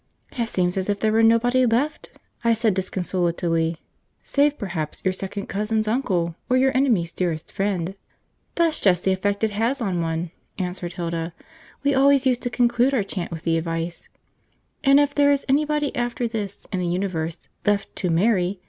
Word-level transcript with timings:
"It 0.35 0.49
seems 0.49 0.77
as 0.77 0.89
if 0.89 0.99
there 0.99 1.11
were 1.11 1.21
nobody 1.21 1.63
left," 1.63 2.09
I 2.43 2.53
said 2.55 2.73
disconsolately, 2.73 3.77
"save 4.23 4.57
perhaps 4.57 4.99
your 5.05 5.11
Second 5.11 5.45
Cousin's 5.45 5.87
Uncle, 5.87 6.33
or 6.49 6.57
your 6.57 6.75
Enemy's 6.75 7.11
Dearest 7.11 7.51
Friend." 7.51 7.93
"That's 8.55 8.79
just 8.79 9.03
the 9.03 9.11
effect 9.11 9.43
it 9.43 9.51
has 9.51 9.79
on 9.79 10.01
one," 10.01 10.31
answered 10.57 10.93
Hilda. 10.93 11.33
"We 11.83 11.93
always 11.93 12.25
used 12.25 12.41
to 12.41 12.49
conclude 12.49 12.95
our 12.95 13.03
chant 13.03 13.29
with 13.31 13.43
the 13.43 13.59
advice: 13.59 14.09
"And 14.83 14.99
if 14.99 15.13
there 15.13 15.31
is 15.31 15.45
anybody, 15.47 15.95
after 15.95 16.27
this, 16.27 16.65
in 16.73 16.79
the 16.79 16.87
universe. 16.87 17.47
left 17.63 17.95
to. 17.97 18.09
marry.. 18.09 18.59